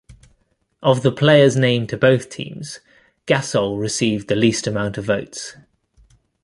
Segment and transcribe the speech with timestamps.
[0.81, 2.79] Of the players named to both teams,
[3.27, 5.55] Gasol received the least amount of votes.